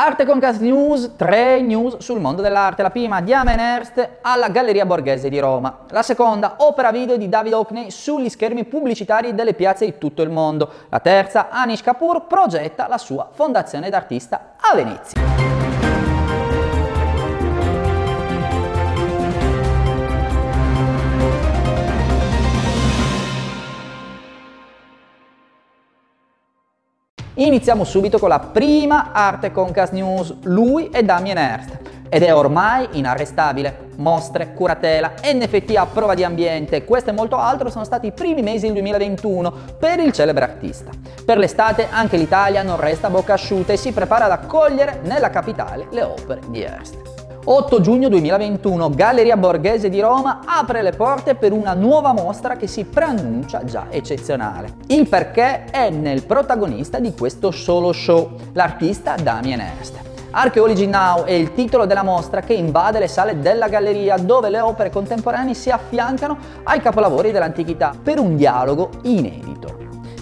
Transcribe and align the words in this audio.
Arte 0.00 0.24
Concast 0.24 0.60
News, 0.60 1.16
tre 1.16 1.60
news 1.60 1.96
sul 1.96 2.20
mondo 2.20 2.40
dell'arte. 2.40 2.82
La 2.82 2.90
prima, 2.90 3.20
Diamond 3.20 3.58
Hearst 3.58 4.08
alla 4.22 4.48
Galleria 4.48 4.86
Borghese 4.86 5.28
di 5.28 5.40
Roma. 5.40 5.86
La 5.88 6.02
seconda, 6.02 6.54
opera 6.58 6.92
video 6.92 7.16
di 7.16 7.28
David 7.28 7.52
Hockney 7.52 7.90
sugli 7.90 8.28
schermi 8.28 8.64
pubblicitari 8.64 9.34
delle 9.34 9.54
piazze 9.54 9.86
di 9.86 9.98
tutto 9.98 10.22
il 10.22 10.30
mondo. 10.30 10.70
La 10.88 11.00
terza, 11.00 11.48
Anish 11.50 11.82
Kapoor 11.82 12.28
progetta 12.28 12.86
la 12.86 12.96
sua 12.96 13.28
fondazione 13.32 13.90
d'artista 13.90 14.52
a 14.60 14.76
Venezia. 14.76 15.67
Iniziamo 27.38 27.84
subito 27.84 28.18
con 28.18 28.30
la 28.30 28.40
prima 28.40 29.12
arte 29.12 29.52
Concast 29.52 29.92
News, 29.92 30.34
lui 30.42 30.88
è 30.90 31.04
Damien 31.04 31.36
Hirst 31.36 31.78
ed 32.08 32.24
è 32.24 32.34
ormai 32.34 32.88
inarrestabile. 32.92 33.86
Mostre, 33.98 34.54
curatela, 34.54 35.12
NFT 35.22 35.76
a 35.76 35.86
prova 35.86 36.14
di 36.14 36.24
ambiente, 36.24 36.84
questo 36.84 37.10
e 37.10 37.12
molto 37.12 37.36
altro 37.36 37.70
sono 37.70 37.84
stati 37.84 38.08
i 38.08 38.12
primi 38.12 38.42
mesi 38.42 38.64
del 38.64 38.72
2021 38.72 39.52
per 39.78 40.00
il 40.00 40.10
celebre 40.10 40.42
artista. 40.42 40.90
Per 41.24 41.38
l'estate 41.38 41.86
anche 41.88 42.16
l'Italia 42.16 42.64
non 42.64 42.80
resta 42.80 43.08
bocca 43.08 43.34
asciutta 43.34 43.72
e 43.72 43.76
si 43.76 43.92
prepara 43.92 44.24
ad 44.24 44.32
accogliere 44.32 44.98
nella 45.04 45.30
capitale 45.30 45.86
le 45.92 46.02
opere 46.02 46.40
di 46.48 46.62
Hearst. 46.62 47.17
8 47.44 47.80
giugno 47.80 48.08
2021, 48.08 48.90
Galleria 48.90 49.36
Borghese 49.36 49.88
di 49.88 50.00
Roma 50.00 50.40
apre 50.44 50.82
le 50.82 50.92
porte 50.92 51.34
per 51.34 51.52
una 51.52 51.72
nuova 51.72 52.12
mostra 52.12 52.56
che 52.56 52.66
si 52.66 52.84
preannuncia 52.84 53.64
già 53.64 53.86
eccezionale. 53.88 54.74
Il 54.88 55.08
perché 55.08 55.64
è 55.64 55.88
nel 55.90 56.24
protagonista 56.24 56.98
di 56.98 57.14
questo 57.14 57.50
solo 57.50 57.92
show, 57.92 58.32
l'artista 58.52 59.14
Damien 59.14 59.60
Hirst. 59.60 59.98
Archaeology 60.30 60.86
Now 60.86 61.24
è 61.24 61.32
il 61.32 61.54
titolo 61.54 61.86
della 61.86 62.02
mostra 62.02 62.42
che 62.42 62.52
invade 62.52 62.98
le 62.98 63.08
sale 63.08 63.40
della 63.40 63.68
galleria 63.68 64.18
dove 64.18 64.50
le 64.50 64.60
opere 64.60 64.90
contemporanee 64.90 65.54
si 65.54 65.70
affiancano 65.70 66.36
ai 66.64 66.80
capolavori 66.80 67.30
dell'antichità 67.30 67.94
per 68.00 68.18
un 68.18 68.36
dialogo 68.36 68.90
inedito. 69.04 69.77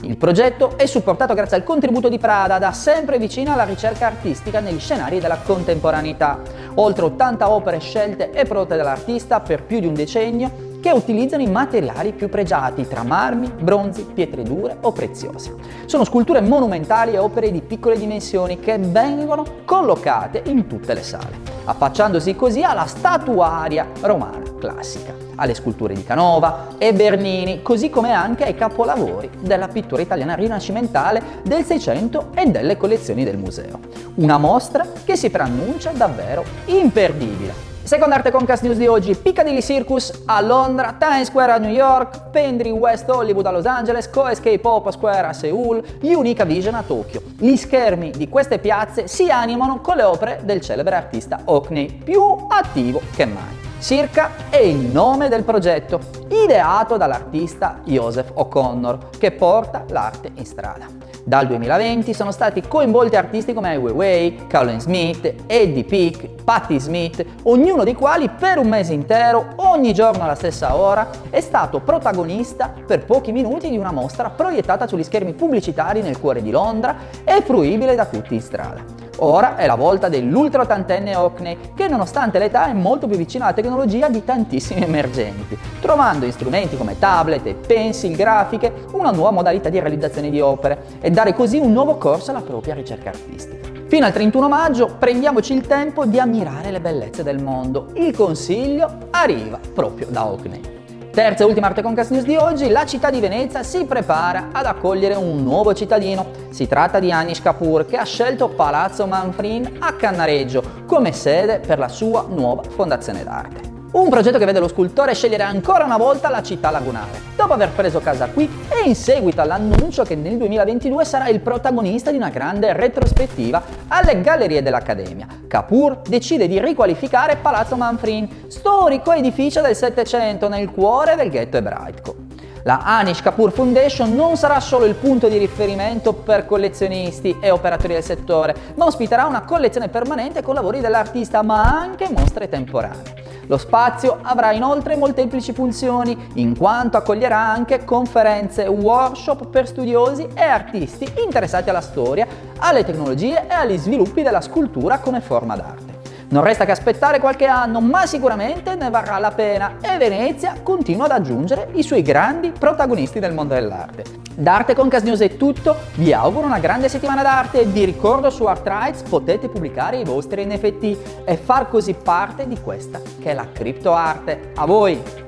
Il 0.07 0.17
progetto 0.17 0.79
è 0.79 0.87
supportato 0.87 1.35
grazie 1.35 1.57
al 1.57 1.65
contributo 1.65 2.09
di 2.09 2.17
Prada, 2.17 2.59
da 2.59 2.71
sempre 2.71 3.19
vicina 3.19 3.55
alla 3.55 3.65
ricerca 3.65 4.07
artistica 4.07 4.61
negli 4.61 4.79
scenari 4.79 5.19
della 5.19 5.39
contemporaneità. 5.39 6.39
Oltre 6.75 7.07
80 7.07 7.51
opere 7.51 7.81
scelte 7.81 8.31
e 8.31 8.45
prodotte 8.45 8.77
dall'artista 8.77 9.41
per 9.41 9.65
più 9.65 9.81
di 9.81 9.87
un 9.87 9.95
decennio 9.95 10.66
che 10.81 10.91
utilizzano 10.91 11.43
i 11.43 11.51
materiali 11.51 12.13
più 12.13 12.29
pregiati 12.29 12.87
tra 12.87 13.03
marmi, 13.03 13.51
bronzi, 13.51 14.07
pietre 14.13 14.43
dure 14.43 14.77
o 14.81 14.93
preziose. 14.93 15.55
Sono 15.87 16.05
sculture 16.05 16.41
monumentali 16.41 17.13
e 17.13 17.19
opere 17.19 17.51
di 17.51 17.61
piccole 17.61 17.99
dimensioni 17.99 18.61
che 18.61 18.79
vengono 18.79 19.45
collocate 19.65 20.43
in 20.47 20.67
tutte 20.67 20.95
le 20.95 21.03
sale, 21.03 21.39
affacciandosi 21.65 22.35
così 22.35 22.63
alla 22.63 22.87
statuaria 22.87 23.87
romana 24.01 24.47
classica 24.59 25.27
alle 25.37 25.55
sculture 25.55 25.95
di 25.95 26.05
Canova 26.05 26.69
e 26.79 26.93
Bernini, 26.93 27.63
così 27.63 27.91
come 27.91 28.13
anche 28.13 28.45
ai 28.45 28.55
capolavori 28.55 29.31
della 29.41 29.69
pittura 29.69 30.03
italiana 30.03 30.35
rinascimentale 30.35 31.23
del 31.45 31.65
Seicento 31.65 32.31
e 32.35 32.47
delle 32.47 32.77
collezioni 32.77 33.25
del 33.25 33.39
museo. 33.39 33.79
Una 34.17 34.39
mostra 34.39 34.87
che 35.05 35.17
si 35.17 35.31
preannuncia 35.31 35.91
davvero 35.91 36.45
imperdibile. 36.67 37.76
Seconda 37.87 38.17
arte 38.17 38.33
concast 38.33 38.65
news 38.65 38.79
di 38.79 38.89
oggi, 38.89 39.15
Piccadilly 39.15 39.63
Circus 39.63 40.23
a 40.25 40.41
Londra, 40.41 40.97
Times 40.99 41.29
Square 41.29 41.53
a 41.53 41.59
New 41.59 41.71
York, 41.71 42.31
Pendry 42.31 42.71
West 42.71 43.09
Hollywood 43.09 43.47
a 43.47 43.53
Los 43.53 43.65
Angeles, 43.65 44.11
Co-Escape 44.11 44.59
Pop 44.59 44.91
Square 44.91 45.29
a 45.29 45.33
Seoul, 45.33 45.81
Unica 46.01 46.45
Vision 46.45 46.75
a 46.75 46.83
Tokyo. 46.83 47.23
Gli 47.39 47.55
schermi 47.55 48.11
di 48.11 48.29
queste 48.29 48.59
piazze 48.59 49.07
si 49.07 49.31
animano 49.31 49.81
con 49.81 49.95
le 49.95 50.03
opere 50.03 50.41
del 50.43 50.63
celebre 50.63 50.97
artista 50.97 51.43
Hockney, 51.45 52.03
più 52.03 52.21
attivo 52.49 53.01
che 53.15 53.25
mai. 53.25 53.57
Circa 53.79 54.31
è 54.51 54.57
il 54.57 54.79
nome 54.79 55.29
del 55.29 55.45
progetto, 55.45 56.01
ideato 56.29 56.97
dall'artista 56.97 57.83
Joseph 57.85 58.33
O'Connor, 58.35 59.11
che 59.17 59.31
porta 59.31 59.85
l'arte 59.91 60.33
in 60.35 60.45
strada. 60.45 61.16
Dal 61.27 61.49
2020 61.49 62.15
sono 62.15 62.31
stati 62.31 62.63
coinvolti 62.69 63.17
artisti 63.17 63.53
come 63.53 63.71
Ai 63.71 63.79
Weiwei, 63.79 64.47
Colin 64.49 64.79
Smith, 64.79 65.35
Eddie 65.49 65.83
Peak, 65.83 66.45
Patti 66.45 66.79
Smith, 66.79 67.27
ognuno 67.43 67.83
dei 67.83 67.95
quali 67.95 68.29
per 68.29 68.59
un 68.59 68.69
mese 68.69 68.93
intero, 68.93 69.55
ogni 69.57 69.93
giorno 69.93 70.23
alla 70.23 70.37
stessa 70.37 70.77
ora, 70.77 71.11
è 71.29 71.41
stato 71.41 71.81
protagonista 71.81 72.73
per 72.87 73.05
pochi 73.05 73.33
minuti 73.33 73.69
di 73.69 73.77
una 73.77 73.91
mostra 73.91 74.31
proiettata 74.31 74.87
sugli 74.87 75.03
schermi 75.03 75.33
pubblicitari 75.33 76.01
nel 76.01 76.21
cuore 76.21 76.43
di 76.43 76.53
Londra 76.53 76.95
e 77.25 77.43
fruibile 77.43 77.97
da 77.97 78.07
tutti 78.07 78.33
in 78.33 78.41
strada. 78.41 79.06
Ora 79.19 79.57
è 79.57 79.67
la 79.67 79.77
volta 79.77 80.09
dell'ultra 80.09 80.63
ottantenne 80.63 81.17
Hockney, 81.17 81.57
che 81.75 81.89
nonostante 81.89 82.39
l'età 82.39 82.69
è 82.69 82.73
molto 82.75 83.07
più 83.07 83.17
vicino 83.17 83.45
alla 83.45 83.55
tecnologia 83.55 84.09
di 84.09 84.25
tantissimi 84.25 84.83
emergenti, 84.83 85.57
trovando 85.81 86.27
in 86.27 86.33
strumenti 86.33 86.77
come 86.77 86.99
tablet 86.99 87.47
e 87.47 87.55
pencil 87.55 88.15
grafiche 88.15 88.73
una 88.93 89.11
nuova 89.11 89.31
modalità 89.31 89.69
di 89.69 89.81
realizzazione 89.81 90.29
di 90.29 90.41
opere 90.41 90.99
e 91.01 91.11
dare 91.11 91.33
così 91.33 91.59
un 91.59 91.73
nuovo 91.73 91.97
corso 91.97 92.31
alla 92.31 92.43
propria 92.43 92.75
ricerca 92.75 93.09
artistica. 93.09 93.75
Fino 93.87 94.05
al 94.05 94.13
31 94.13 94.49
maggio 94.49 94.97
prendiamoci 94.99 95.55
il 95.55 95.67
tempo 95.67 96.05
di 96.05 96.19
ammirare 96.19 96.71
le 96.71 96.81
bellezze 96.81 97.23
del 97.23 97.41
mondo. 97.41 97.91
Il 97.95 98.15
consiglio 98.15 99.09
arriva 99.11 99.61
proprio 99.73 100.09
da 100.11 100.27
Hockney. 100.27 100.76
Terza 101.17 101.45
e 101.45 101.47
ultima 101.47 101.69
arte 101.69 101.81
concast 101.81 102.11
news 102.11 102.25
di 102.25 102.37
oggi, 102.37 102.69
la 102.69 102.85
città 102.85 103.09
di 103.09 103.21
Venezia 103.21 103.63
si 103.63 103.87
prepara 103.87 104.49
ad 104.53 104.67
accogliere 104.67 105.15
un 105.15 105.43
nuovo 105.43 105.73
cittadino. 105.73 106.27
Si 106.51 106.69
tratta 106.69 106.99
di 106.99 107.11
Anish 107.11 107.41
Kapoor 107.41 107.87
che 107.87 107.97
ha 107.97 108.05
scelto 108.05 108.51
Palazzo 108.51 109.07
Manfrin 109.07 109.79
a 109.79 109.95
Cannareggio 109.95 110.63
come 110.85 111.13
sede 111.13 111.61
per 111.61 111.79
la 111.79 111.89
sua 111.89 112.27
nuova 112.29 112.65
fondazione 112.69 113.25
d'arte. 113.25 113.61
Un 113.93 114.11
progetto 114.11 114.37
che 114.37 114.45
vede 114.45 114.59
lo 114.59 114.69
scultore 114.69 115.15
scegliere 115.15 115.43
ancora 115.43 115.85
una 115.85 115.97
volta 115.97 116.29
la 116.29 116.43
città 116.43 116.69
lagunare, 116.69 117.19
dopo 117.47 117.55
aver 117.55 117.71
preso 117.71 118.01
casa 118.01 118.27
qui 118.27 118.51
e 118.69 118.89
in 118.89 118.97
seguito 118.97 119.41
all'annuncio 119.41 120.03
che 120.03 120.17
nel 120.17 120.37
2022 120.37 121.05
sarà 121.05 121.29
il 121.29 121.39
protagonista 121.39 122.11
di 122.11 122.17
una 122.17 122.29
grande 122.29 122.73
retrospettiva 122.73 123.63
alle 123.87 124.21
gallerie 124.21 124.63
dell'Accademia. 124.63 125.29
Kapoor 125.47 126.01
decide 126.09 126.49
di 126.49 126.59
riqualificare 126.59 127.37
Palazzo 127.37 127.77
Manfrin, 127.77 128.47
storico 128.49 129.13
edificio 129.13 129.61
del 129.61 129.77
Settecento 129.77 130.49
nel 130.49 130.73
cuore 130.73 131.15
del 131.15 131.31
ghetto 131.31 131.57
ebraico. 131.57 132.17
La 132.65 132.81
Anish 132.83 133.23
Kapoor 133.23 133.53
Foundation 133.53 134.13
non 134.13 134.37
sarà 134.37 134.59
solo 134.59 134.85
il 134.85 134.97
punto 134.97 135.29
di 135.29 135.39
riferimento 135.39 136.15
per 136.15 136.47
collezionisti 136.47 137.37
e 137.41 137.51
operatori 137.51 137.93
del 137.93 138.03
settore, 138.03 138.57
ma 138.75 138.87
ospiterà 138.87 139.25
una 139.27 139.43
collezione 139.43 139.89
permanente 139.89 140.43
con 140.43 140.57
lavori 140.57 140.81
dell'artista, 140.81 141.43
ma 141.43 141.63
anche 141.63 142.09
mostre 142.11 142.49
temporanee. 142.49 143.26
Lo 143.47 143.59
spazio 143.59 144.19
avrà 144.23 144.53
inoltre 144.53 144.97
molteplici 144.97 145.53
funzioni, 145.53 146.17
in 146.35 146.57
quanto 146.57 146.97
accoglierà 146.97 147.39
anche 147.39 147.85
conferenze, 147.85 148.67
workshop 148.67 149.49
per 149.49 149.67
studiosi 149.67 150.27
e 150.35 150.43
artisti 150.43 151.07
interessati 151.25 151.71
alla 151.71 151.81
storia, 151.81 152.27
alle 152.59 152.85
tecnologie 152.85 153.47
e 153.47 153.53
agli 153.53 153.77
sviluppi 153.77 154.23
della 154.23 154.41
scultura 154.41 154.99
come 154.99 155.21
forma 155.21 155.57
d'arte. 155.57 155.96
Non 156.29 156.43
resta 156.43 156.65
che 156.65 156.73
aspettare 156.73 157.21
qualche 157.21 157.47
anno, 157.47 157.81
ma 157.81 158.05
sicuramente 158.05 158.75
ne 158.75 158.91
varrà 158.91 159.19
la 159.19 159.31
pena 159.31 159.77
e 159.81 159.97
Venezia 159.97 160.57
continua 160.61 161.05
ad 161.05 161.13
aggiungere 161.13 161.69
i 161.75 161.85
suoi 161.85 162.03
grandi 162.03 162.51
protagonisti 162.51 163.21
del 163.21 163.33
mondo 163.33 163.55
dell'arte. 163.55 164.03
D'Arte 164.35 164.75
con 164.75 164.89
Cas 164.89 165.03
News 165.03 165.21
è 165.21 165.37
tutto, 165.37 165.77
vi 165.95 166.13
auguro 166.13 166.47
una 166.47 166.59
grande 166.59 166.89
settimana 166.89 167.23
d'arte 167.23 167.61
e 167.61 167.65
vi 167.65 167.85
ricordo 167.85 168.29
su 168.29 168.45
ArtRights 168.45 169.03
potete 169.03 169.49
pubblicare 169.49 169.99
i 169.99 170.05
vostri 170.05 170.45
NFT 170.45 171.25
e 171.25 171.37
far 171.37 171.69
così 171.69 171.95
parte 171.95 172.47
di 172.49 172.61
questa 172.61 173.01
che 173.21 173.31
è 173.31 173.35
la 173.35 173.47
criptoarte. 173.53 174.51
A 174.57 174.67
voi! 174.67 175.26